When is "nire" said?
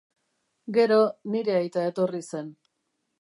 1.35-1.55